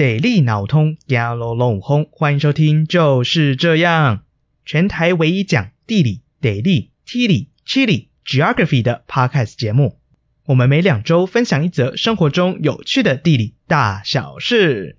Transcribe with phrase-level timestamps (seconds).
[0.00, 2.08] 地理脑通，压啰啰轰！
[2.10, 4.22] 欢迎收听，就是这样，
[4.64, 9.98] 全台唯一讲地理、地理、地理、地理、geography 的 podcast 节目。
[10.46, 14.96] 我们每两周分享一则生活中有趣的地理大小事。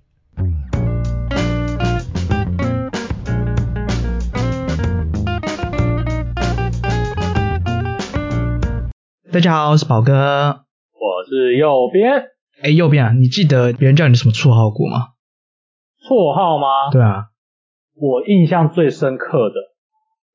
[9.32, 12.31] 大家好，我是宝哥，我是右边。
[12.62, 15.08] 哎，右边啊，你记得别人叫你什么绰号过吗？
[16.06, 16.90] 绰号吗？
[16.92, 17.26] 对啊，
[17.96, 19.54] 我印象最深刻的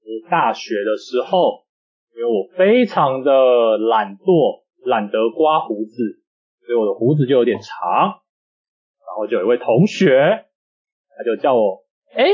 [0.04, 1.66] 是大学的时候，
[2.16, 6.22] 因为我非常的懒惰，懒得刮胡子，
[6.66, 8.20] 所以我的胡子就有点长。
[9.08, 10.46] 然后就有一位同学，
[11.18, 12.26] 他就叫我，哎，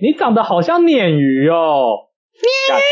[0.00, 2.08] 你长得好像鲶鱼哦。
[2.32, 2.82] 鲶鱼。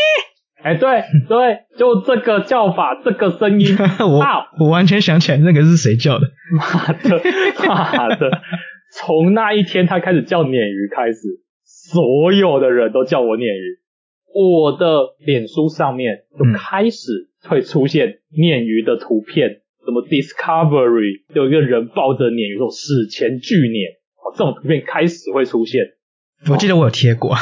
[0.63, 4.23] 哎，对 对，就这个叫法，这个声音， 我
[4.63, 6.27] 我完全想起来那个是谁叫的。
[6.57, 7.21] 妈的，
[7.67, 8.41] 妈的！
[8.95, 13.79] 从那一天他开始叫鲶鱼开始，所有的人都叫我鲶鱼。
[14.35, 23.97] 我的脸书上面就开始会出现鲶鱼的图片，嗯、什么 Discovery 有一个人抱着鲶鱼说史前巨鲶，
[24.37, 25.81] 这种图片开始会出现。
[26.51, 27.35] 我记得我有贴过，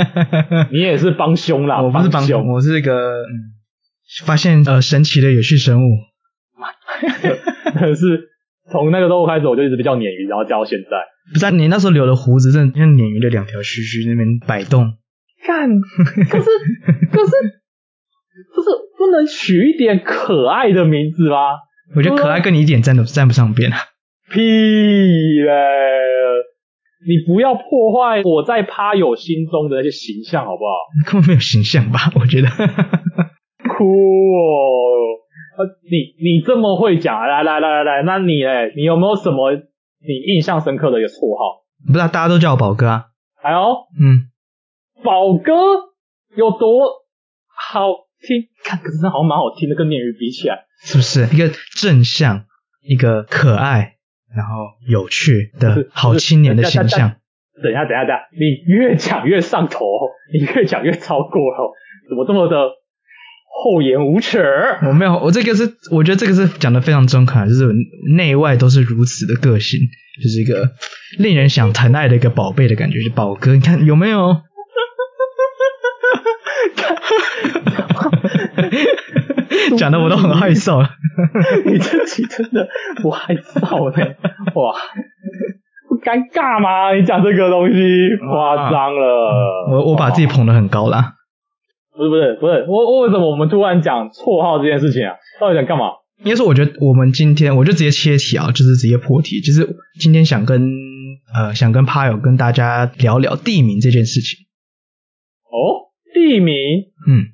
[0.72, 3.54] 你也是帮凶啦，我不是帮凶，我是一个嗯，
[4.24, 5.90] 发现呃神奇的有趣生物。
[7.74, 8.28] 可是
[8.72, 10.96] 从那个时候开始，我就一直被叫鲶鱼，然后叫到现在。
[11.32, 14.94] 不是、啊、你那时候留的胡子，真的像鲶鱼的两条须须那边摆动。
[15.46, 15.68] 干，
[16.30, 16.44] 可是
[17.12, 17.30] 可是
[18.54, 21.36] 不是不能取一点可爱的名字吗？
[21.94, 23.76] 我觉得可爱跟你一点沾都沾不上边啊。
[24.32, 25.52] 屁嘞！
[27.04, 30.72] 你不要破坏我在趴友心中的那些形象，好不好？
[31.10, 32.12] 根本没有形象吧？
[32.14, 32.48] 我觉得。
[33.76, 35.21] 酷哦！
[35.82, 41.62] 你你这么会讲，来来来来来，那你嘞你有没有什么你印象深刻的一个绰号？
[41.86, 43.06] 不知道，大家都叫我宝哥啊。
[43.42, 43.58] 哎呦，
[44.00, 44.30] 嗯，
[45.02, 45.52] 宝哥
[46.36, 46.88] 有多
[47.54, 47.88] 好
[48.20, 48.48] 听？
[48.64, 51.24] 看，可是真好像蛮好听的，跟鲶鱼比起来，是不是？
[51.34, 52.44] 一个正向，
[52.82, 53.96] 一个可爱。
[54.34, 57.20] 然后有趣的好青年的形象。
[57.62, 59.84] 等一下，等一下，等一下，你越讲越上头，
[60.32, 61.74] 你越讲越超过了，
[62.08, 62.56] 怎么这么的
[63.54, 64.42] 厚颜无耻？
[64.86, 67.72] 我没有，我这个是，我觉得这个是讲的非常中肯，就是
[68.14, 69.80] 内外都是如此的个性，
[70.22, 70.72] 就是一个
[71.18, 74.36] 令人想疼爱的一个宝贝的感觉，就是宝哥，你看有没有？
[79.76, 80.86] 讲的我都很害臊，
[81.66, 82.68] 你自己真的
[83.02, 84.06] 不害臊呢？
[84.54, 84.74] 哇，
[85.88, 86.92] 不尴尬吗？
[86.94, 87.76] 你讲这个东西
[88.18, 89.70] 夸张了。
[89.70, 91.14] 我我把自己捧得很高啦。
[91.96, 95.14] 不是不是不是，我我为什么我们突然讲绰号这件事情啊？
[95.40, 95.86] 到底想干嘛？
[96.24, 100.68] 应该说，我觉得我们今天我就直接切题啊，就是直接破题，就是今天想跟
[101.34, 104.46] 呃想跟趴友跟大家聊聊地名这件事情。
[105.44, 106.56] 哦，地名，
[107.08, 107.26] 嗯，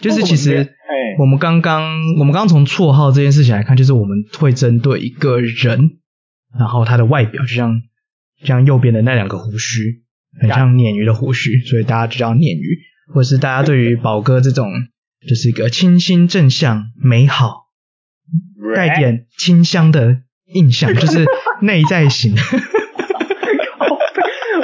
[0.00, 0.74] 就是其实。
[1.16, 1.82] 我们刚刚，
[2.18, 5.98] 我们刚刚从绰号这件事情来看，就是我们会针对一个人，
[6.58, 7.82] 然后他的外表，就像
[8.42, 10.02] 像右边的那两个胡须，
[10.40, 12.78] 很像鲶鱼的胡须，所以大家就叫鲶鱼，
[13.12, 14.70] 或者是大家对于宝哥这种，
[15.28, 17.66] 就是一个清新正向、美好，
[18.74, 21.26] 带点清香的印象， 就是
[21.60, 22.34] 内在型。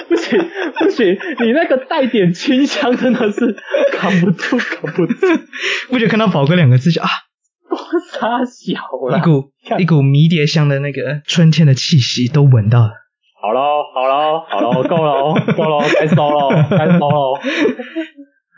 [0.08, 0.38] 不行
[0.78, 3.56] 不行，你那个带点清香真的是
[3.92, 5.26] 扛不住，扛不住。
[5.90, 7.08] 不觉得看到宝哥两个字就啊，
[7.68, 7.78] 多
[8.12, 12.92] 傻小了，一股一股迷迭香的那个春天的气息都闻到了。
[13.40, 17.40] 好喽，好喽，好喽，够了，够了，该收了，该收了。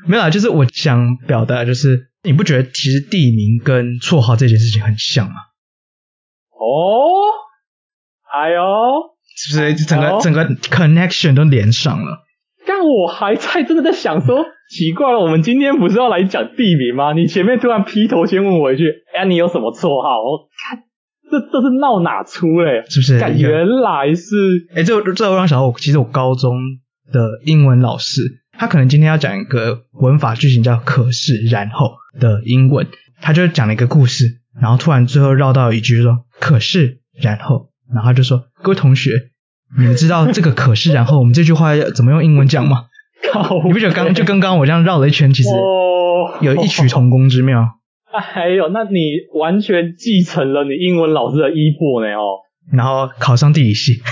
[0.06, 5.34] 没有啊，就是我想表达，就是你不觉得其实地名跟绰号这件事情很像吗？
[6.50, 7.30] 哦，
[8.32, 8.62] 哎呦。
[9.34, 12.18] 是不是整个整个 connection 都连上了？
[12.66, 17.14] 但我还在真的在想说，奇怪了，我们今天不是要来讲地名吗？
[17.14, 20.22] 你前面突然劈头先问我一句，哎，你有什么绰号？
[20.22, 20.84] 我看
[21.30, 22.84] 这这是闹哪出嘞？
[22.90, 23.18] 是不是？
[23.40, 24.26] 原来是，
[24.74, 26.52] 哎，这这我让想到我，其实我高中
[27.10, 28.20] 的英文老师，
[28.58, 32.86] 他可能今天要讲一个文法句型叫可是然后的英文，
[33.20, 37.70] 他就讲了一个故事，然后突然最后绕到一句说可是然后。
[37.92, 39.10] 然后他就说：“各位同学，
[39.76, 42.86] 你们知道这个可是然后我们这句话要怎么用英文讲吗？
[43.30, 45.50] 靠你不觉得刚就跟刚刚我这样绕了一圈，其实
[46.40, 47.68] 有异曲同工之妙？
[48.10, 48.98] 还有，那你
[49.38, 52.40] 完全继承了你英文老师的衣钵呢哦。
[52.72, 54.00] 然后考上地理系。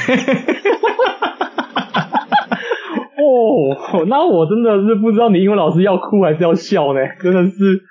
[3.30, 7.00] 哦，那我真的是不知道你英文老师要哭还是要笑呢？
[7.22, 7.82] 真的是，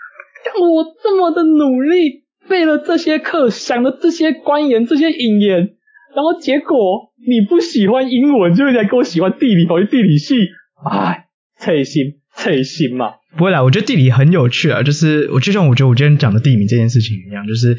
[0.46, 5.76] 像我这么的努力。”背了这些课，想了这些官言，这些引言，
[6.16, 10.48] 然后结果你不喜欢英文，就应该跟我喜欢地理，跑去地理系，
[10.84, 11.26] 哎，
[11.60, 13.12] 操心操心嘛。
[13.38, 17.78] 不会啦，我觉得地理很有趣啊，就是我就像我觉得我今天讲的地名这件事情一样，就是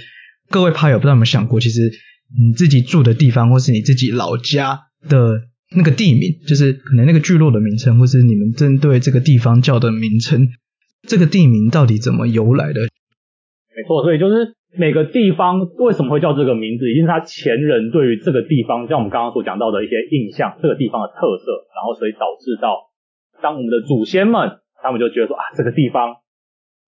[0.48, 1.90] 各位趴友不知道有没有想过，其实
[2.38, 5.40] 你自己住的地方，或是你自己老家的
[5.76, 10.48] 那个地名，就是可能那个聚落的名称，或是你们针对这个地方叫的名称，
[11.06, 12.80] 这个地名到底怎么由来的？
[13.76, 21.44] 没错，所以就是每个地方为什么会叫这个名字，一定是他前人对于这个地方，像我们刚刚所讲到的一些印象，这个地方的特色，
[21.74, 22.90] 然后所以导致到
[23.40, 24.58] 当我们的祖先们。
[24.82, 26.24] 他们就觉得说啊，这个地方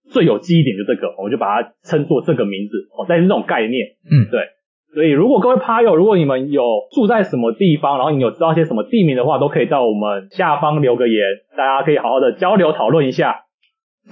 [0.09, 4.49] 最有记忆点就这个，我们就把它称作这个名字哦，但是这种概念，嗯，对。
[4.95, 6.63] 所以如果各位趴友，如果你们有
[6.95, 11.19] 住在什么地方，然后你有知道些什么地名的话，都可以在我们下方留个言，
[11.57, 13.37] 大家可以好好的交流讨论一下。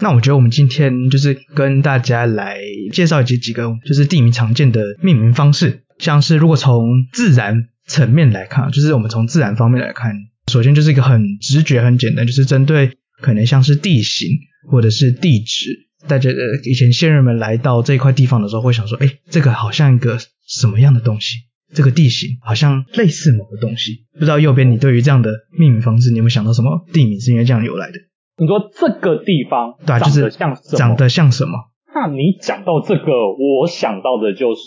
[0.00, 2.58] 那我觉得我们今天就是跟大家来
[2.92, 10.12] 介绍几几个就是地名常见的命名方式，像是如果从自然层面来看，就是我们从自然方面来看，
[10.50, 12.92] 首先就是一个很直觉、很简单，就是针对。
[13.20, 14.30] 可能像是地形
[14.70, 20.16] 或者是地质，大家呃以前先人们来到这块地方的时候，会想说，哎，这个好像一个
[20.50, 21.38] 什么样的东西？
[21.72, 24.04] 这个地形好像类似某个东西。
[24.14, 27.94] 不知道右边你对于这样的命名方式，你有没有想到什么地名是因为这样由来的？
[28.36, 30.78] 你说这个地方对，就是长得像什么？
[30.78, 31.52] 长得像什么？
[31.94, 34.62] 那你讲到这个，我想到的就是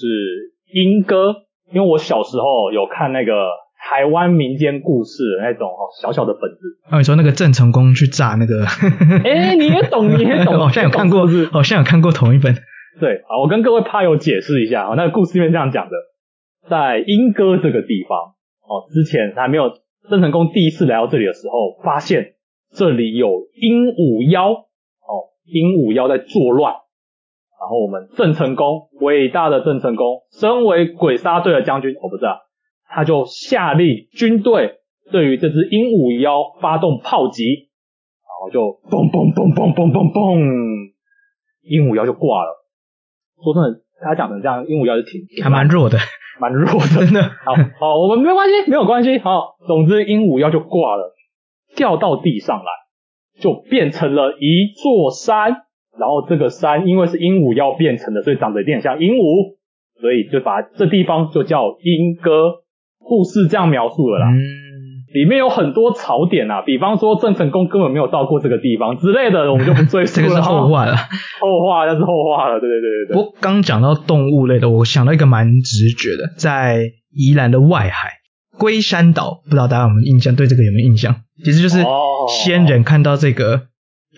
[0.73, 1.33] 莺歌，
[1.73, 3.33] 因为我小时候有看那个。
[3.85, 6.79] 台湾民间故事的那种哦，小小的本子。
[6.89, 8.63] 啊，你说那个郑成功去炸那个？
[9.25, 10.55] 哎，你也懂，你也懂。
[10.63, 12.55] 好像有看过，好像有看过同一本。
[12.99, 15.95] 对，好，我跟各位趴友解释一下啊，那个故事里面这样讲的，
[16.69, 19.71] 在莺歌这个地方哦，之前还没有
[20.09, 22.35] 郑成功第一次来到这里的时候，发现
[22.71, 25.11] 这里有鹦鹉妖哦，
[25.45, 32.41] 鹦鹉妖在作乱，然后我们郑成功，伟大的郑成功，身为鬼杀队的将军，我不知道。
[32.87, 34.75] 他就下令军队
[35.11, 37.43] 对于这只鹦鹉妖发动炮击，
[38.21, 40.93] 然后就嘣嘣嘣嘣嘣嘣嘣，
[41.63, 42.62] 鹦鹉妖就挂了。
[43.43, 45.97] 说真的，他讲成这样，鹦鹉妖是挺还蛮弱的，
[46.39, 47.21] 蛮弱的，真的。
[47.21, 49.19] 好，好，我们没关系，没有关系。
[49.19, 51.13] 好，总之鹦鹉妖就挂了，
[51.75, 52.71] 掉到地上来，
[53.41, 55.63] 就变成了一座山。
[55.99, 59.57] 然后这个山因为是鹦鹉要变成的，所以长得有点像鹦鹉，
[59.99, 62.63] 所以就把这地方就叫鹦哥。
[63.05, 64.39] 故事这样描述了啦，嗯，
[65.13, 70.27] 里面有很多槽点啊，比方说郑成功根本没有到过这个地方之类的，我们就不赘述了。
[70.27, 70.95] 这个是后话了，
[71.39, 73.13] 后话那是后话了，对对对对对。
[73.13, 78.13] 不过刚讲到动物类的，我想到一个蛮直觉的，在宜兰的外海
[78.57, 80.35] 龟山岛，不知道大家有没有印象？
[80.35, 81.21] 对这个有没有印象？
[81.45, 81.85] 其实就是
[82.43, 83.67] 先人看到这个，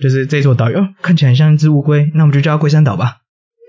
[0.01, 3.17] 就是这座岛屿，哦，看起来像一只乌龟，那我们就叫它龟山岛吧。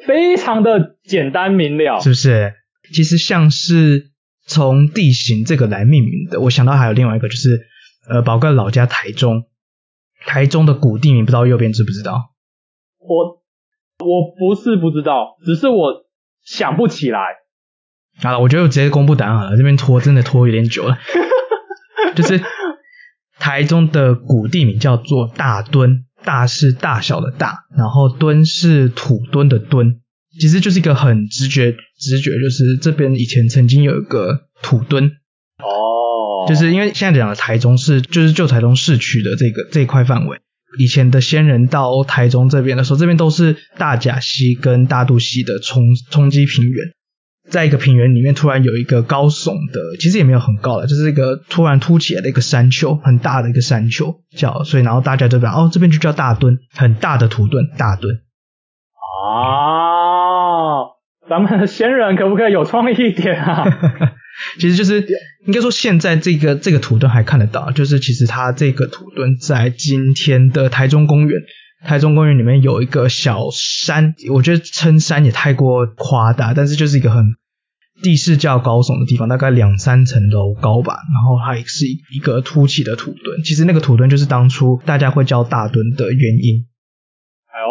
[0.06, 2.52] 非常的简单明了，是不是？
[2.92, 4.12] 其实像是。
[4.46, 7.66] 从地形这个来命名的，我想到还有另外一个，就是
[8.08, 9.44] 呃，宝哥老家台中，
[10.24, 12.30] 台中的古地名，不知道右边知不知道？
[12.98, 13.42] 我
[13.98, 16.06] 我不是不知道，只是我
[16.44, 17.18] 想不起来。
[18.22, 20.96] 好了，我觉得我直接公布答案好了，这边拖真的拖有点久了。
[22.14, 22.40] 就是
[23.38, 30.00] 台中的古地名叫做大墩，大是大小的大，然后墩是土墩的墩。
[30.40, 35.12] 其实就是一个很直觉，直觉就是这边以前曾经有一个土墩。
[35.58, 40.38] 哦，就是因为现在讲的台中市，就是旧台中市区的这个这一块范围，
[40.78, 46.84] 以前的先人到台中这边的时候，这边都是大甲溪跟大肚溪的冲冲击平原，
[47.50, 58.14] 在一个平原里面突然有一个高耸的，其实也没有很高了，就是一个突然凸起来的一个山丘，很大的一个山丘叫，所以然后大家就讲哦，这边就叫大墩，很大的土墩，大墩。
[59.24, 59.85] 啊。
[61.28, 63.64] 咱们的先人可不可以有创意一点啊？
[64.58, 65.00] 其实就是
[65.46, 71.40] 应该说，现在这个这个土墩还看得到，就是其实它这个土墩在今天的台中公园，
[71.86, 77.24] 台中公园里面有一个小山，我觉得称山也太过夸大，但是就是一个很
[78.02, 86.66] 地势较高耸的地方，大概两三层楼高吧，然后它也是一个凸起的土墩，其实那个土墩就是当初大家会叫大墩的原因。
[87.48, 87.66] 哎呦，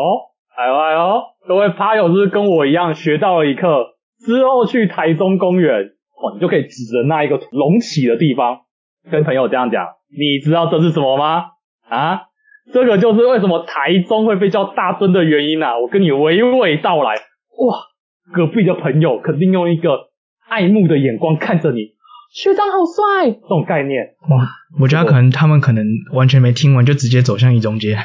[0.57, 1.34] 哎呦，哎呦。
[1.47, 3.93] 各位趴友是是跟我一样学到了一课？
[4.25, 8.61] 之后去台中公园，哦，你就可以指着那一个隆起的地方，
[9.11, 11.43] 跟朋友这样讲：你知道这是什么吗？
[11.87, 12.21] 啊，
[12.73, 15.77] 这个就是为什么台中会被叫大墩的原因啊！
[15.77, 17.13] 我跟你娓娓道来。
[17.13, 17.77] 哇，
[18.33, 20.09] 隔壁的朋友肯定用一个
[20.49, 21.91] 爱慕的眼光看着你，
[22.33, 24.15] 学长好帅，这种概念。
[24.29, 24.47] 哇，
[24.81, 27.97] 我觉得可能他们可能完全没听完，就直接走向一中街。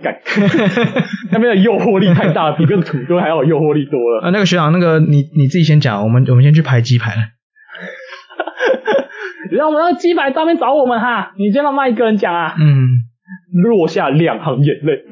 [1.30, 4.22] 那边的诱惑力太大了，比个土堆还要有诱惑力多了。
[4.26, 7.20] 啊，那个学长，那个你你自己先讲，我们我们先去排鸡排了。
[9.52, 12.88] 让我们让鸡排当面找我们哈，你见到麦一个人讲啊，嗯，
[13.62, 14.96] 落下两行眼泪，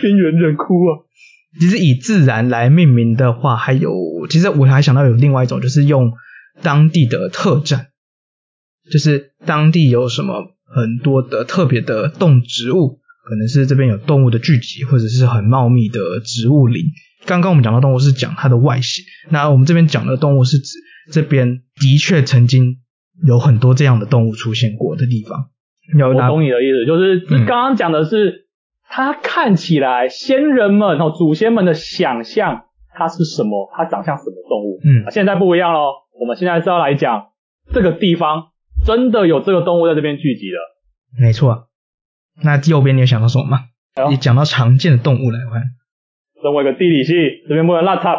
[0.00, 1.00] 边缘人哭啊。
[1.58, 3.90] 其实以自然来命名的话，还有，
[4.28, 6.12] 其实我还想到有另外一种，就是用
[6.62, 7.86] 当地的特产，
[8.92, 16.82] 就是当地有什么很多的特别的动植物，可能是这边有动物的聚集，或者是很茂密的植物林。
[17.26, 20.78] 刚刚我们讲到动物是讲它的外形，那我们这边讲的动物是指
[21.10, 22.76] 这边的确曾经
[23.26, 25.46] 有很多这样的动物出现过的地方。
[25.98, 28.30] 有我懂你的意思，就是刚刚讲的是。
[28.30, 28.40] 嗯
[28.86, 33.68] 它看起来先人们哦，祖先们的想象，它是什么？
[33.74, 34.78] 它长相什么动物？
[34.84, 35.94] 嗯，现在不一样喽。
[36.20, 37.24] 我们现在是要来讲
[37.72, 38.50] 这个地方
[38.86, 40.58] 真的有这个动物在这边聚集的。
[41.20, 41.66] 没错。
[42.42, 43.58] 那右边你有想到什么吗？
[43.94, 45.62] 哎、你讲到常见的动物来看，
[46.42, 47.12] 身为一个地理系，
[47.48, 48.14] 这边不能乱插。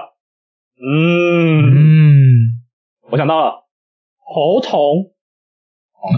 [0.79, 2.63] 嗯嗯，
[3.12, 3.65] 我想到了
[4.19, 5.12] 猴童，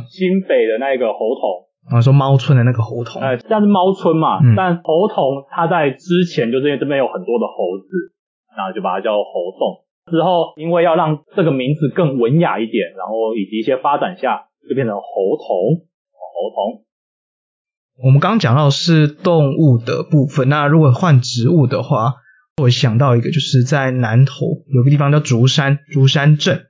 [0.10, 1.66] 新北的那个猴童。
[1.89, 4.38] 啊，说猫村的那个猴童，哎，这样是猫村嘛？
[4.44, 8.13] 嗯、但猴童它在之前就是因为这边有很多的猴子，
[8.56, 9.86] 然后就把它叫猴洞。
[10.12, 15.88] 之后因为要让这个名字更文雅一点，然后以及一些发展下，就变成猴童。
[16.13, 16.87] 猴硐。
[18.04, 22.13] 我们刚刚讲到是动物的部分，那如果换植物的话，
[22.62, 26.68] 我想到一个，就是在南投有个地方叫竹山，竹山镇。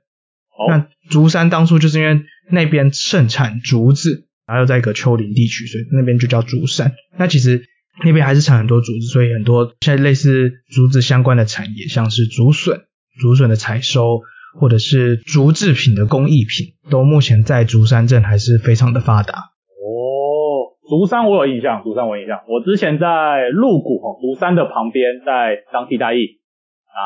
[0.56, 4.24] 哦、那竹山当初就是因为那边盛产竹子。
[4.48, 6.94] 然后又在一个丘陵地区，所以那边就叫竹山。
[7.18, 7.66] 那其实
[8.02, 12.80] 那边还是产很多竹子，所以很多现在类似竹子相关的产业，像是竹笋、
[13.20, 14.22] 竹笋的采收，
[14.58, 19.50] 或者是竹制品的工艺品，都目前在竹山镇还是非常的发达。
[20.88, 22.40] 竹山我有印象，竹山我有印象。
[22.48, 26.40] 我之前在鹿谷哦，竹山的旁边在当替代役
[26.88, 26.98] 啊，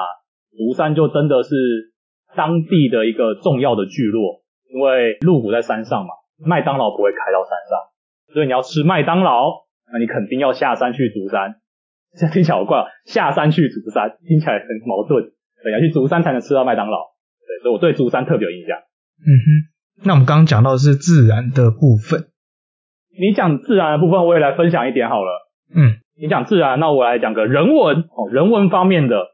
[0.57, 1.93] 竹山就真的是
[2.37, 6.15] 当地的一个重要的聚落，因为鹿谷在山上嘛。
[6.45, 9.51] 麦当劳不会开到山上，所以你要吃麦当劳，
[9.93, 11.57] 那你肯定要下山去竹山。
[12.19, 15.23] 这听起来好怪，下山去竹山听起来很矛盾。
[15.62, 16.99] 对，要去竹山才能吃到麦当劳。
[17.47, 18.77] 对，所以我对竹山特别有印象。
[19.23, 22.32] 嗯哼，那我们刚刚讲到的是自然的部分，
[23.19, 25.31] 你讲自然的部分，我也来分享一点好了。
[25.75, 29.28] 嗯，你讲自然，那我来讲个人文哦，人文方面的。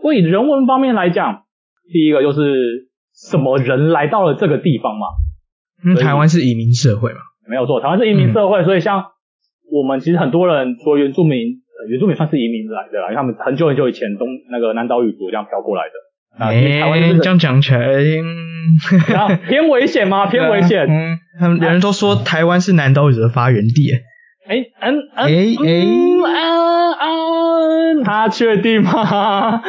[0.00, 1.44] 所以人文方面来讲，
[1.92, 5.06] 第一个就是什么人来到了这个地方嘛？
[5.84, 7.20] 嗯，台湾是移民社会嘛？
[7.48, 9.04] 没有错，台湾是移民社会，嗯、所以像
[9.70, 11.38] 我们其实很多人说原住民，
[11.88, 15.92] 原住民算是移民来的啦，因为他们很久很久以前东那个南岛语族这样飘过来的。
[16.38, 17.86] 哎，台湾这样讲起来，
[19.48, 20.26] 偏危险吗？
[20.30, 20.86] 偏危险。
[20.88, 23.90] 嗯，他们人都说台湾是南岛语的发源地。
[24.48, 25.84] 哎，嗯嗯哎哎
[27.00, 29.62] 嗯， 他确定吗？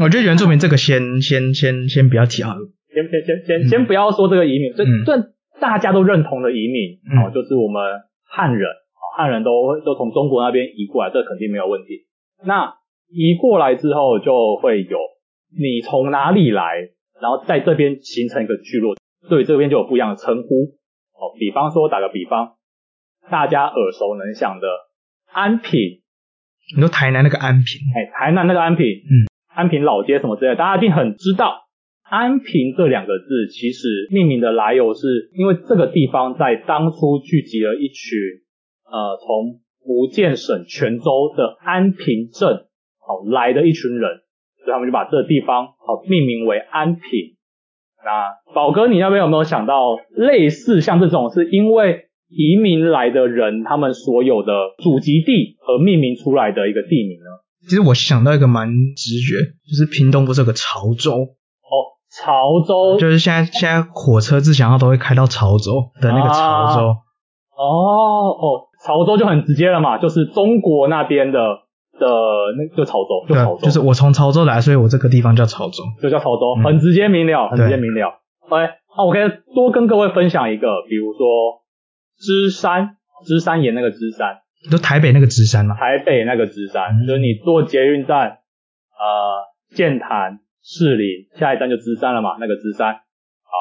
[0.00, 2.54] 我觉得原住民这个先先先先不要提啊，
[2.94, 5.16] 先先先先先不要说这个移民，这这。
[5.16, 7.80] 嗯大家都认同的移民，哦，就是我们
[8.28, 8.68] 汉人，
[9.16, 12.04] 汉人都都从中国那边移过来，这肯定没有问题。
[12.44, 12.74] 那
[13.08, 14.98] 移过来之后，就会有
[15.58, 18.94] 你从哪里来，然后在这边形成一个聚落，
[19.28, 20.76] 对这边就有不一样的称呼。
[21.16, 22.56] 哦，比方说打个比方，
[23.30, 24.68] 大家耳熟能详的
[25.32, 26.02] 安平，
[26.76, 31.62] 你说台南那个安平，哎，台南那个安平，嗯，安平老街什么之类的，大家一定很知道。
[32.08, 38.18] 安平这两个字，其实命名的来由是因为这个地方在当初聚集了一群，
[38.84, 42.66] 呃，从福建省泉州的安平镇，
[43.00, 44.20] 好来的一群人，
[44.66, 47.38] 所以他们就把这个地方好命名为安平。
[48.04, 57.30] 那宝哥，你那边有没有想到类似像这种是因为移民来的人他们所有的祖籍地而命名出来的一个地名呢？
[57.68, 61.12] 其实我想到一个蛮直觉，就是屏东不是有个潮州？
[61.12, 61.74] 哦
[62.08, 66.88] 潮州就是现在，现在火车自强号都会开到潮州的那个潮州。
[66.88, 71.38] 啊、哦哦，潮州就很直接了嘛，就是中国那边的
[71.98, 72.06] 的
[72.56, 73.64] 那就潮州，就潮州。
[73.64, 78.20] 就是我从潮州来，所以我这个地方叫潮州，就叫潮州，嗯、很直接明了，很直接明了。
[78.48, 81.62] OK，，那我可以多跟各位分享一个，比如说
[82.18, 84.38] 芝山，芝山岩那个芝山，
[84.70, 85.74] 就台北那个芝山嘛。
[85.74, 88.38] 台北那个芝山，嗯、就是你坐捷运站，
[88.98, 90.40] 呃，剑潭。
[90.68, 93.52] 士林，下一站就芝山了嘛，那个芝山，好，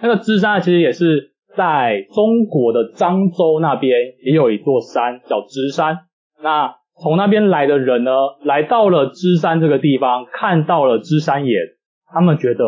[0.00, 3.92] 那个芝山其实也是在中国的漳州那边
[4.24, 6.06] 也有一座山叫芝山。
[6.42, 8.10] 那从那边来的人呢，
[8.42, 11.60] 来到了芝山这个地方，看到了芝山岩，
[12.06, 12.64] 他们觉得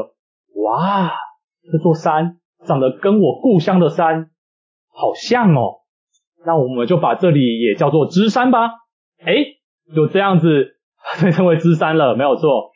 [0.62, 1.12] 哇，
[1.70, 4.30] 这座山长得跟我故乡的山
[4.90, 5.80] 好像哦，
[6.44, 8.68] 那我们就把这里也叫做芝山吧。
[9.24, 9.34] 哎，
[9.94, 10.76] 就这样子
[11.22, 12.70] 被称为芝山了，没有错。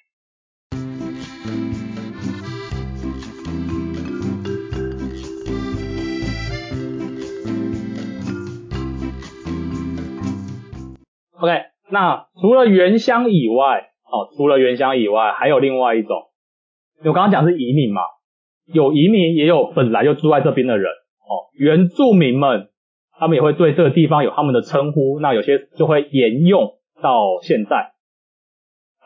[11.43, 16.23] OK，那除了原乡以外，哦，除了原乡以外，还有另外一种，
[17.01, 18.03] 我刚刚讲是移民嘛，
[18.73, 22.71] 有移民也有本来就住在这边的人，哦，原住民们，
[23.19, 27.91] 他们也会对这个地方有他们的称呼，那有些就会沿用到现在。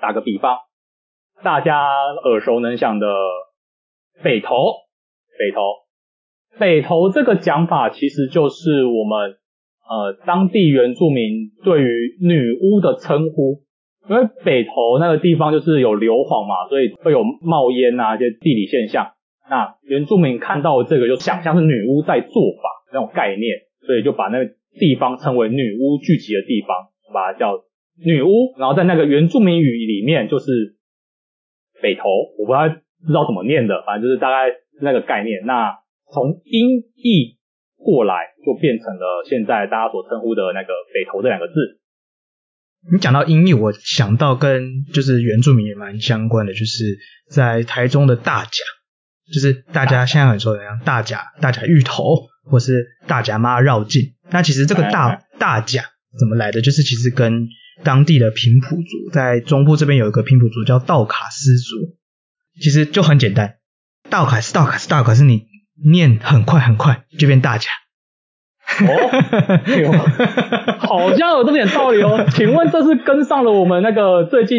[0.02, 0.59] 打个比方，
[1.43, 3.07] 大家耳熟能详的
[4.23, 4.55] 北投，
[5.38, 9.38] 北投，北投这个讲法其实就是我们。
[9.88, 13.62] 呃，当地原住民对于女巫的称呼，
[14.11, 19.12] 因为北投那个地方就是有硫磺嘛，所以会有冒烟啊这些地理现象。
[19.49, 22.62] 那原住民看到这个就想象是女巫在做法
[22.93, 23.47] 那种概念，
[23.87, 27.62] 所以就把那个地方称为女巫聚集的地方，把它叫
[28.05, 28.55] 女巫。
[28.59, 30.75] 然后在那个原住民语里面就是
[31.81, 32.02] 北投，
[32.38, 32.69] 我不知道
[33.07, 34.52] 知道怎么念的，反正就是大概
[34.83, 35.47] 那个概念。
[35.47, 35.78] 那
[36.12, 37.36] 从音译。
[37.76, 38.14] 过来
[38.45, 41.54] 就变成了现在大家所称呼的那个北投这两个字。
[42.92, 48.50] 你讲到音译，我想到跟就是原住民也蛮相关的，就是在台中的大甲，
[49.33, 54.14] 就是大家现在很说的样大甲、大甲芋头，或是大甲妈绕境。
[54.30, 55.83] 那其实这个大大甲
[56.18, 56.62] 怎么来的？
[56.62, 57.49] 就是其实跟
[57.83, 61.97] 当地的平埔族，在中部这边有一个平埔族叫道卡斯族，
[62.61, 63.56] 其实就很简单，
[64.09, 65.55] 道卡斯道卡斯道卡斯你。
[65.85, 67.71] 念很快很快就变大甲
[68.80, 72.26] 哦， 好像有这么点道理哦。
[72.35, 74.59] 请问这是跟上了我们那个最近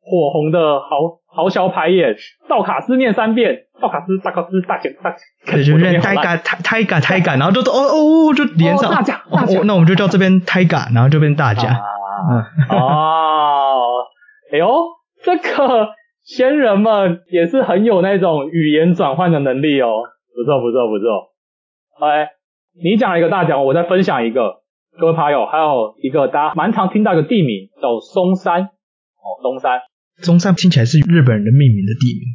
[0.00, 2.16] 火红的豪豪小排演，
[2.48, 11.68] 道卡斯念三遍，道卡斯大卡斯大甲大甲，对，就念泰嘎泰泰嘎泰嘎，然后就哦哦就连上、哦、大甲大甲、哦，那我们就叫这边泰嘎，然后就变大甲。
[11.68, 11.76] 啊、
[12.30, 14.06] 嗯哦，
[14.52, 14.86] 哎呦，
[15.22, 15.88] 这个
[16.24, 19.88] 先人们也是很有那种语言转换的能力哦。
[20.34, 21.30] 不错不错不错
[22.00, 22.26] ，OK，
[22.82, 24.62] 你讲了一个大奖，我再分享一个，
[24.98, 29.80] 各位朋友，还有一个大家蛮常听到一个地名叫松山，哦，松山，
[30.18, 32.34] 松山听起来是日本人命名的地名，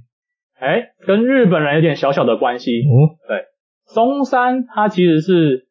[0.59, 2.79] 哎，跟日本人有点小小的关系。
[2.83, 3.43] 哦，对，
[3.85, 5.67] 松山它其实是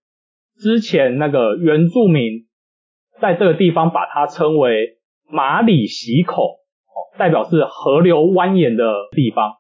[0.59, 2.47] 之前那个原住民
[3.21, 4.99] 在这个地方把它称为
[5.31, 9.55] 马里洗口，哦，代表是河流蜿蜒的地方。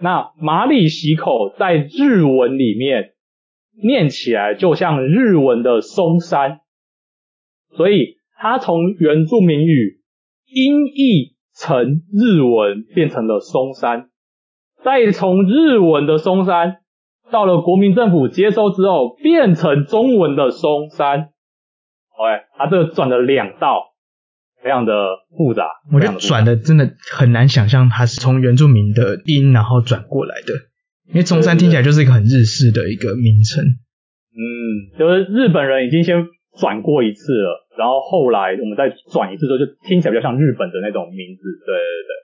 [0.00, 3.12] 那马里喜口在日文里面
[3.82, 6.60] 念起来就像日文的松山，
[7.76, 10.00] 所以它从原住民语
[10.46, 14.10] 音译成日文变成了松山，
[14.82, 16.78] 再从日文的松山
[17.30, 21.30] 到了国民政府接收之后变成中文的松山
[22.16, 23.93] ，OK，它这转了两道。
[24.64, 24.92] 非常的
[25.36, 30.54] 复杂，我觉得转的真的很难想象它是从原住民的音然后转过来的，
[31.12, 33.62] 因为中山听起来就是一个很日式的一个名称。
[34.32, 36.24] 嗯，就是日本人已经先
[36.58, 41.42] 转过一次了，然后后来我们再转一次之后，就听起来比较像日本的那种名字。
[41.66, 42.23] 对对对。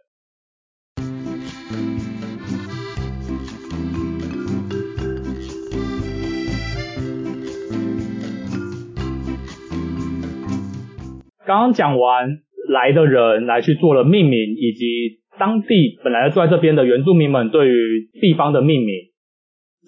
[11.51, 18.95] 刚刚讲完来的人来去做了命名，以及当地本来住在这边的原住民们对于地方的命名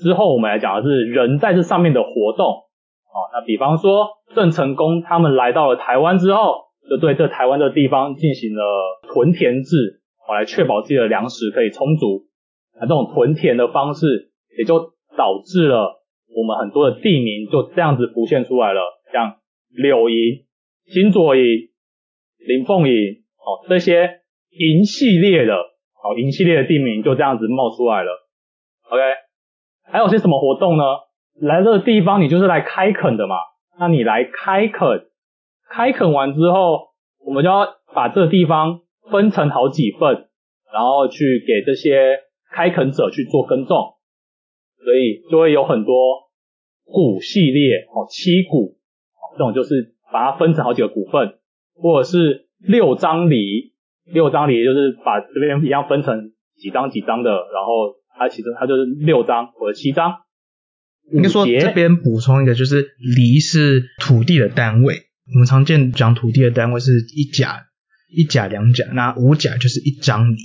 [0.02, 2.48] 之后，我们来讲的是人在这上面的活动。
[2.48, 8.64] 哦，那比方说郑成功他们来到了台湾之后，就对这台湾的地方进行了
[9.12, 12.24] 屯田制，哦，来确保自己的粮食可以充足。
[12.74, 14.80] 那这种屯田的方式，也就
[15.16, 16.02] 导致了
[16.34, 18.80] 我们很多的地名就这样子浮现出来了，
[19.12, 19.36] 像
[19.70, 20.42] 柳营。
[20.90, 21.42] 金左营、
[22.38, 28.10] 林凤营，哦，这些银系列的，哦，银系列的地名就这样子冒出来了。
[28.90, 29.00] OK，
[29.84, 30.84] 还有些什么活动呢？
[31.40, 33.36] 来这个地方你就是来开垦的嘛，
[33.78, 35.06] 那你来开垦，
[35.70, 36.88] 开垦完之后，
[37.24, 40.28] 我们就要把这个地方分成好几份，
[40.72, 42.18] 然后去给这些
[42.50, 43.94] 开垦者去做耕种，
[44.84, 45.94] 所以就会有很多
[46.84, 48.76] 谷系列，哦，七谷，
[49.14, 49.94] 哦，这种就是。
[50.12, 51.38] 把它分成好几个股份，
[51.74, 53.72] 或者是六张犁，
[54.04, 60.12] 六张犁就是把这边一样分成几张几张的，然后它其实它就是六张或者七张。
[61.12, 64.94] 应该说这边补充一个，就是梨是土地的单位，
[65.34, 67.66] 我们常见讲土地的单位是一甲、
[68.08, 70.38] 一甲两甲，那五甲就是一张梨，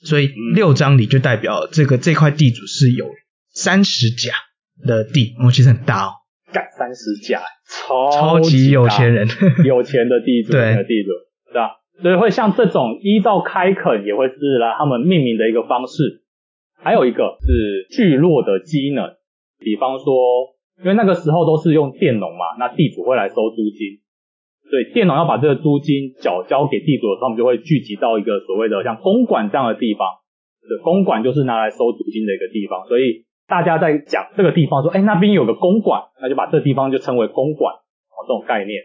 [0.00, 3.08] 所以六张梨就代表这个这块地主是有
[3.54, 4.32] 三十甲
[4.84, 6.10] 的地，哦，其实很大哦。
[6.52, 9.26] 干三十家，超超级有钱人，
[9.64, 11.10] 有钱的地主， 对的地主，
[11.52, 11.76] 对吧？
[12.00, 16.22] 所以会像这种依照开垦也会是来他们命名的一个方式。
[16.80, 19.10] 还有一个是聚落的机能，
[19.58, 20.14] 比方说，
[20.78, 23.98] 因为那个时候都是用佃农嘛，那地主会来收租金，
[24.70, 30.06] 所以佃农要把这个租金缴交给地主的时候，他们就会聚集到一个所谓的像公馆这样的地方。
[30.62, 38.82] 对，公馆就是拿来收租金的一个地方，所以大家在讲这个地方说，哎，那边有个公馆，那就把这地方就称为公馆，哦，这种概念。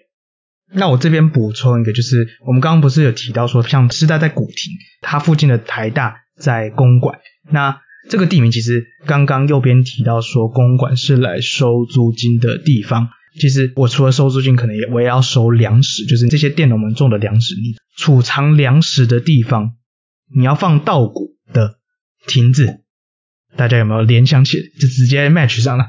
[0.73, 7.19] 那我这边补充一个，就是我们刚刚不是有提到说，像师大在古亭，它附近的台大在公馆，
[7.51, 13.09] 那这个地名其实刚刚右边提到说，公馆是来收租金的地方。
[13.39, 19.71] 其实我除了收租金，可能也我也要收粮食，就是这些佃农们种的粮食，你储藏粮食的地方，
[20.33, 21.75] 你要放稻谷的
[22.27, 22.82] 亭子，
[23.55, 24.57] 大家有没有联想起？
[24.79, 25.85] 就直接 match 上了，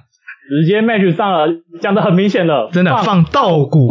[0.48, 1.48] 直接 match 上了，
[1.80, 3.88] 讲的很明显了，真的放稻谷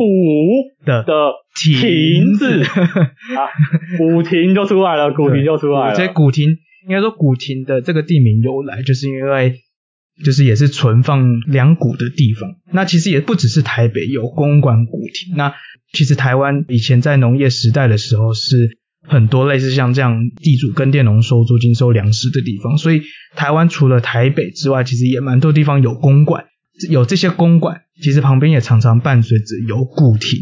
[0.85, 1.13] 的的
[1.61, 2.63] 亭子。
[3.35, 3.49] 啊，
[3.97, 6.57] 古亭就出来了， 古亭就出来了，这古亭
[6.87, 9.59] 应该说古亭的这个地名由来，就是因为。
[10.23, 15.55] 就是也是存放粮谷的地方，那其实也不只是台北有公馆古亭，那
[15.91, 23.01] 其实台湾以前在农业时代的时候是很多类似像这样地主跟佃农收租金、收粮食的地方，所以
[23.35, 26.45] 台湾除了台北之外，其实也蛮多地方有公馆，
[26.89, 30.39] 有这些公馆，其实旁边也常常伴随着有古亭，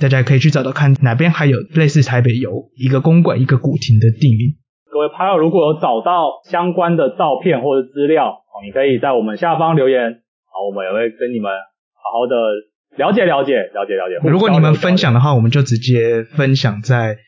[0.00, 4.54] 大家可以去找找看哪边还有类似台北有一个公馆、一个古亭的地名。
[4.90, 11.50] 各位朋友，如果有找到相关的照片或者资料，你可以在我们下方留言，好，我们也会跟你们
[11.94, 12.34] 好好的
[12.96, 14.28] 了解了解了解了解。
[14.28, 17.18] 如果你们分享的话，我们就直接分享在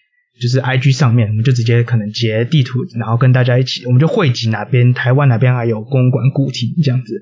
[0.40, 7.12] 就是 IG 上面，我们就直接可能截地图，然后跟大家一起，我们就汇集哪边台湾哪边还有公馆古亭这样子。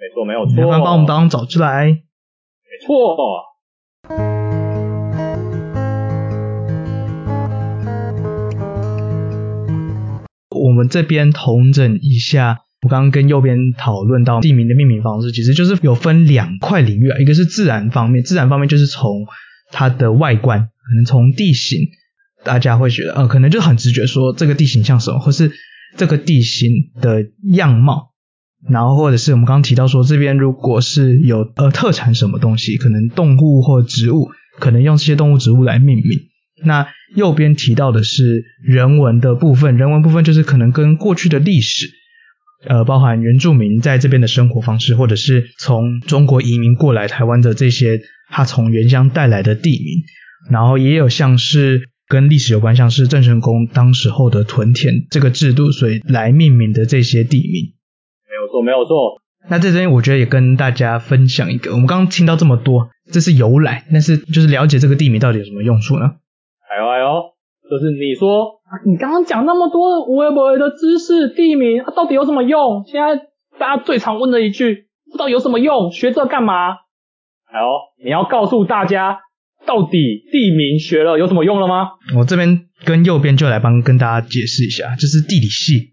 [0.00, 0.54] 没错，没有错。
[0.54, 1.86] 麻烦帮我们帮找出来。
[1.86, 3.16] 没错。
[10.50, 12.58] 我们这边统整一下。
[12.82, 19.26] 我刚刚跟右边讨论到地名的命名方式，其实就是有分两块领域啊，一个是自然方面，自然方面就是从
[19.72, 21.80] 它的外观，可能从地形，
[22.44, 25.52] 大家会觉得，呃，可能就很直觉说这个地形像什么，或是
[25.96, 26.70] 这个地形
[27.00, 28.12] 的样貌，
[28.68, 36.04] 然后或者是我们刚刚提到说这边如果是有呃特产什么东西，可能动物或植物，可能用这些动物植物来命名。
[36.64, 41.86] 那右边提到的是人文的部分，人文部分就是可能跟过去的历史。
[42.66, 50.02] 呃，包含原住民在这边的生活方式，或者是从中国移民过来台湾的这些他从原乡带来的地名，
[50.50, 57.74] 然后也有像是跟历史有关，像是郑成功当时候的屯田这个制度，所以来命名的这些地名。
[58.28, 59.20] 没有错，没有错。
[59.50, 66.16] 那在这边我觉得也跟大家分享一个，我们刚刚听到这么多，这是由来，但是就是了解这个地名到底有什么用处呢？
[66.70, 67.34] 哎呦哎呦。
[67.70, 72.82] 就是你说啊，你刚刚讲那么多无为不为的知识地名，啊，到底有什么用？
[72.86, 73.26] 现在
[73.58, 75.92] 大家最常问的一句，不知道有什么用？
[75.92, 76.70] 学这干嘛？
[77.52, 77.66] 哎呦，
[78.02, 79.20] 你要告诉大家，
[79.68, 81.90] 到底地名学了有什么用了吗？
[82.16, 85.92] 我这边跟右边就来帮跟大家解释一下，就是地理系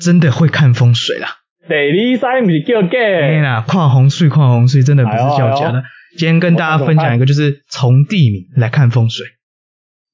[0.00, 1.28] 真的会看风水啦。
[1.68, 2.88] 地理系不是叫假。
[2.88, 5.80] 对啦，看风水，看风水真的不是叫假的。
[5.80, 5.84] 哎、
[6.16, 9.26] 今天跟大家分享一个，就是从地名来看风水。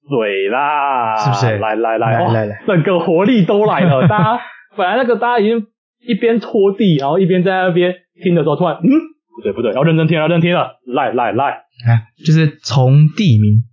[0.08, 1.58] 水啦，是不是？
[1.58, 4.06] 来来来，来来来，整个活力都来了。
[4.10, 4.40] 大家
[4.76, 5.66] 本来那个大家已经
[6.06, 8.90] 一边拖地，然后一边在那边听的时候，突然嗯，
[9.36, 10.80] 不对不对，要认真听了，认真听了。
[10.86, 13.64] 来来来，啊，就是从地名，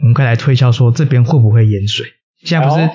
[0.00, 2.06] 我们可以来推敲说这边会不会淹水。
[2.44, 2.88] 现在不是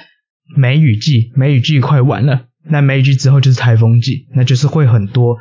[0.56, 5.38] 梅雨季，梅雨季快完了，那梅雨季之后就是台风季，那就是会很多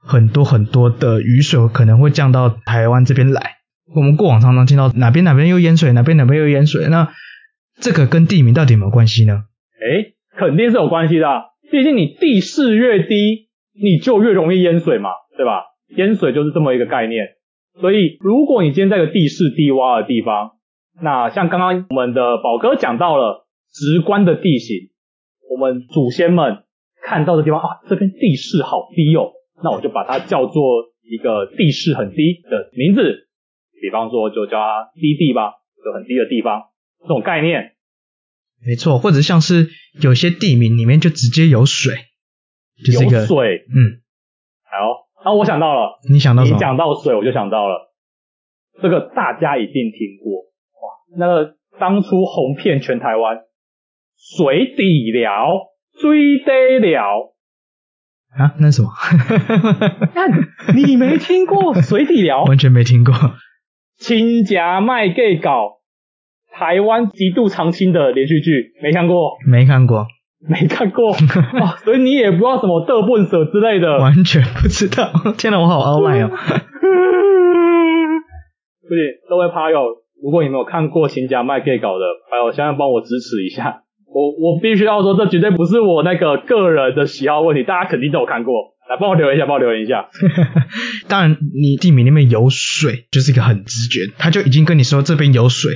[0.00, 3.56] 很多很多的雨水可能会降到台湾这边来。
[3.94, 7.12] 我们过往常常听到哪边哪边又淹水，哪边哪边又淹水，那
[7.78, 9.44] 这个跟地名到底有没有关系呢？
[9.80, 11.26] 诶，肯定是有关系的，
[11.70, 15.64] 毕竟你地势越低，你就越容易淹水嘛，对吧？
[15.96, 17.36] 淹水就是这么一个概念。
[17.80, 20.52] 所以如果你今天在个地势低洼的地方，
[21.00, 24.90] 那像刚刚我们的宝哥讲到了直观的地形，
[25.50, 26.64] 我们祖先们
[27.02, 30.62] 看到的地方啊，这边地势好低哦，那我就把它叫做
[31.02, 33.28] 一个地势很低的名字。
[33.80, 36.64] 比方说，就叫它低地吧，就很低的地方，
[37.00, 37.72] 这种概念。
[38.64, 41.94] 没错，或者像是有些地名里面就直接有水，
[42.84, 43.98] 就是有水，嗯，
[44.62, 46.54] 好，那我想到了，你想到什么？
[46.56, 47.92] 你讲到水，我就想到了，
[48.80, 50.42] 这个大家一定听过，
[50.80, 53.38] 哇，那个当初红遍全台湾，
[54.36, 55.46] 水底寮，
[56.00, 57.32] 水底寮。
[58.36, 58.88] 啊，那是什么？
[60.14, 62.44] 那你没听过 水底寮？
[62.44, 63.12] 完全没听过。
[63.98, 65.80] 亲家卖给搞，
[66.50, 69.36] 台湾极度长青的连续剧，没看过？
[69.46, 70.06] 没看过，
[70.48, 71.76] 没看过啊！
[71.84, 75.10] 所以你也不知道什么德本社之类的，完全不知道。
[75.38, 76.28] 天哪，我好傲慢哦！
[78.82, 79.84] 不行，各位朋友，
[80.22, 83.82] 如果你没有看过《新家卖 gay 搞的，还有现在帮我支持一下。
[84.14, 88.72] 我我必须要说，这绝对不是我那个个人的喜好问题，大家肯定都有看过。
[88.90, 90.10] 来，帮我留言一下，帮我留言一下。
[91.08, 95.70] 当然，你地名里面有水，就是一个很直觉，他就已经跟你说这边有水。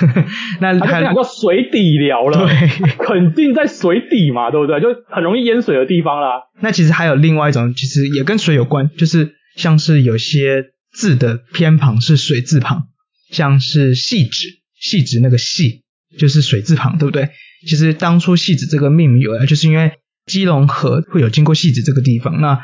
[0.60, 2.68] 那他就讲过水底寮了，对，
[3.04, 4.80] 肯定在水底嘛，对不对？
[4.80, 6.42] 就很容易淹水的地方啦。
[6.60, 12.84] 那其实还有另外一种，其实也跟水有关，就是像是有些字的偏旁是水字旁，
[13.30, 14.48] 像是汐止，
[14.80, 15.82] 汐止那个汐
[16.18, 17.30] 就是水字旁，对不对？
[17.66, 19.92] 其实当初汐止这个命名由来，就是因为
[20.26, 22.60] 基隆河会有经过汐止这个地方，那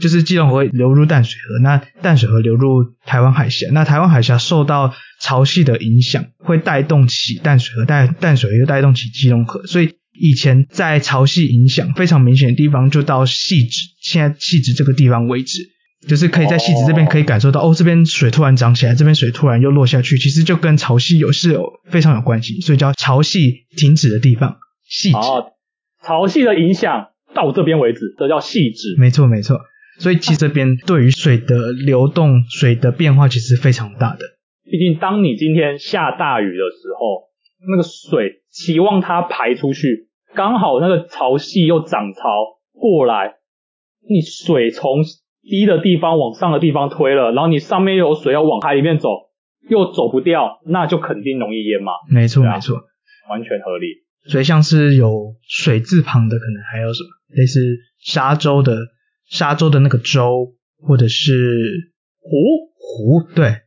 [0.00, 15.70] 就是基隆河流入淡水河，那淡水河流入台湾海峡，那台湾海峡受到潮汐的影响，会带动起淡水河，带淡水河又带动起基隆河，所以以前在潮汐影响非常明显的地方，就到汐止，现在汐止这个地方为止。
[16.08, 24.56] 就是可以在汐止这边可以感受到，哦，哦，这边水突然涨起来，这边水突然又落下去，其实就跟潮汐有是有非常有关系，所以叫潮汐停止的地方，
[24.90, 25.16] 汐止。
[25.16, 25.52] 哦，
[26.04, 29.00] 潮汐的影响到这边为止，这叫汐止。
[29.00, 29.60] 没错没错，
[30.02, 34.24] 所以其实这边对于水的流动、水的变化其实非常大的。
[34.64, 37.30] 毕竟当你今天下大雨的时候，
[37.70, 42.22] 那个水期望它排出去，刚好那个潮汐又涨潮
[42.72, 43.34] 过来，
[44.08, 45.04] 你水从
[45.42, 49.08] 低的地方往上的地方推了，然后你上面又有水要往海里面走，
[49.68, 51.92] 又走不掉，那就肯定容易淹嘛。
[52.10, 52.74] 没错，啊、没错，
[53.30, 53.86] 完全合理。
[54.26, 57.60] 所以像是有水字旁的，可能还有什么类似
[58.00, 58.76] 沙洲的
[59.32, 62.36] 沙洲的那个洲，或者是湖
[62.76, 63.62] 湖，对。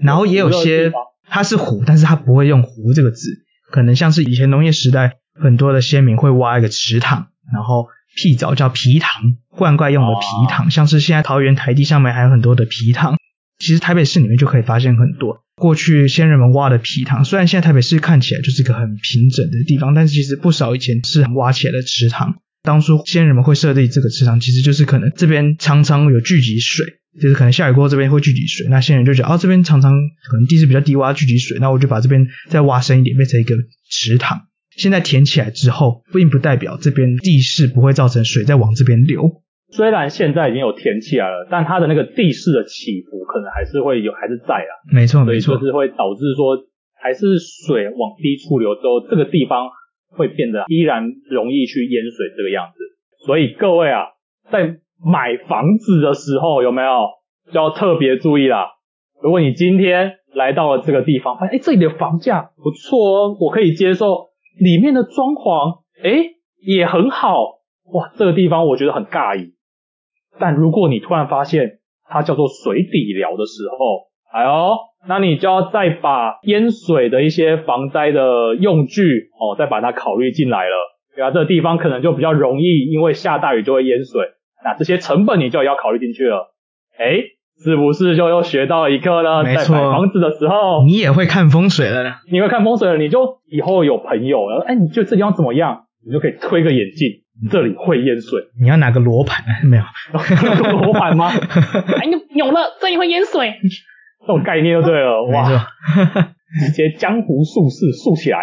[0.00, 0.92] 然后也有些
[1.26, 3.28] 它是湖，但是它不会用湖这个字，
[3.70, 7.88] 可能像是以前农业时代，很多的先民会挖一个池塘，然后。
[8.16, 13.16] 辟沼叫皮塘，灌溉用的皮塘，像是现在桃园台地上面还有很多的皮塘。
[13.58, 17.24] 其实台北市里面就可以发现很多过去先人们挖的皮塘。
[17.24, 22.40] 虽然现在台北市看起来就是一个很平整的地方，但是其实不少以前是挖起来的池塘。
[22.68, 26.84] 当初先人们会设立这个池塘，其实就是可能这边常常有聚集水，
[27.18, 28.66] 就是可能下雨过后这边会聚集水。
[28.68, 29.90] 那先人就觉得哦，这边常常
[30.30, 33.56] 可能地势比较低洼，聚集水，那我就把这边再挖深一点，变成一个
[33.88, 34.42] 池塘。
[34.76, 39.40] 现在填起来之后，并不代表这边地势不会造成水再往这边流。
[39.72, 44.72] 虽然现在已经有填起来了，但它的那个地势的起伏可能还是会有，还是在啊。
[44.92, 46.56] 没错，没错，就是会导致说，
[47.00, 49.72] 还是水往低处流之后，这个地方
[50.10, 53.24] 会变得依然容易去淹水这个样子。
[53.26, 54.06] 所以各位啊，
[54.50, 57.08] 在买房子的时候有没有
[57.52, 58.72] 就要特别注意啦？
[59.22, 64.28] 如果你今天来到了这个地方，发现哎，这里的房价不错哦，我可以接受。
[64.58, 67.60] 里面的装潢，诶，也很好，
[67.92, 69.54] 哇，这个地方我觉得很尬意。
[70.40, 80.74] 但如果你突然发现它叫做水底寮的时候，哎呦，那你就要再把淹水的一些防灾的用具哦，再把它考虑进来了。
[81.14, 84.22] 对啊，这个地方可能就比较容易，因为下大雨就会淹水，
[84.64, 86.54] 那这些成本你就要考虑进去了。
[86.98, 87.22] 哎
[87.64, 89.42] 是不是就又学到一课呢？
[89.42, 92.14] 没错，在买房子的时候，你也会看风水了呢。
[92.30, 95.86] 你会看风水了，你就以后有朋友了，哎，你觉得这地方怎么样？
[96.06, 97.08] 你就可以推个眼镜，
[97.50, 98.42] 这里会淹水。
[98.60, 99.44] 你要拿个罗盘？
[99.68, 99.82] 没有，
[100.82, 101.30] 罗盘吗？
[102.00, 103.52] 哎，你有了，这里会淹水，
[104.20, 105.24] 这种概念就对了。
[105.24, 105.68] 哇，
[106.66, 108.38] 直接江湖术士竖起来。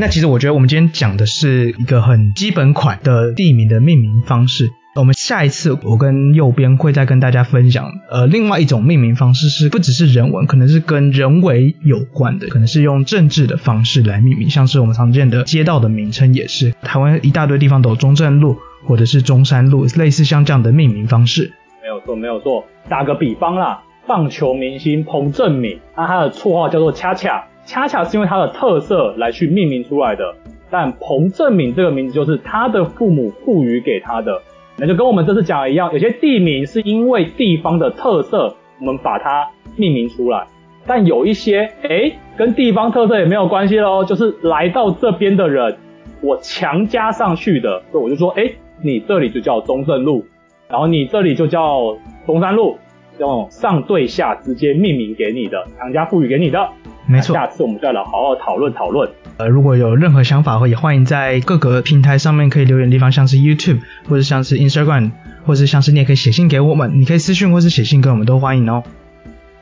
[0.00, 4.70] 那其实我觉得我们今天讲的是一个很基本款的地名的命名方式。
[4.94, 21.52] 我们下一次我跟右边会再跟大家分享，呃，另外一种命名方式是不只是人文，可能是跟人为有关的，可能是用政治的方式来命名，像是我们常见的街道的名称也是，台湾一大堆地方都有中正路或者是中山路，类似像这样的命名方式。
[21.80, 22.64] 没有错，没有错。
[22.88, 27.44] 打个比方啦，棒球明星彭政闵，那他的绰号叫做恰恰。
[27.64, 30.34] 恰恰是因为他的特色来去命名出来的，
[30.70, 34.40] 但彭政闵这个名字就是他的父母赋予给他的，
[34.78, 40.46] 那就跟我们这次讲的一样，有些地名是因为地方的特色，我们把它命名出来，
[40.86, 45.76] 但有一些诶跟地方特色也没有关系喽，就是来到这边的人，
[46.20, 50.24] 我强加上去的，所以我就说，诶你这里就叫中正路，
[50.68, 52.78] 然后你这里就叫中山路，
[53.18, 56.68] 用上对下直接命名给你的，强加赋予给你的。
[57.08, 59.10] 没错，下次我们再来好好讨论讨论。
[59.38, 65.12] 呃，如果有任何想法也欢迎在各个平台上面可以留言的地方，像是 YouTube 或者像是 Instagram，
[65.46, 68.82] 或者像是你也可以写信给我们，你可以私讯或是写信给我们都欢迎哦。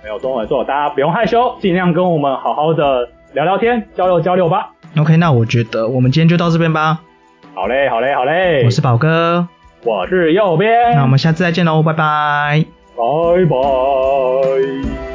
[0.02, 4.70] 没有错没错，大家不用害羞，尽量跟我们好好的聊聊天，交流交流吧。
[4.96, 7.00] OK，那我觉得我们今天就到这边吧。
[7.54, 9.46] 好嘞好嘞好嘞，我是宝哥，
[9.84, 10.94] 我是右边。
[10.94, 12.64] 那我们下次再见喽，拜拜。
[12.96, 15.05] 拜拜。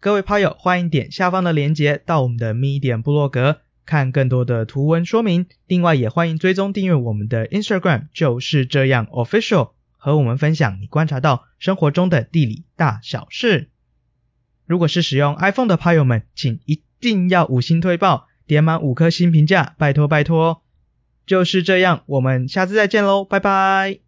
[0.00, 5.46] 各位朋友，欢迎点下方的链接到我们的 Medium 部落格，看更多的图文说明。
[5.66, 13.70] 另外，也欢迎追踪订阅我们的 Instagram，就是这样 Official，和我们分享你观察到生活中的地理大小事。
[14.66, 20.62] 如果是使用 iPhone 的朋友们，请一定要五星推爆，点满五颗星评价，拜托拜托。
[21.26, 23.98] 就是这样，我们下次再见喽，拜拜。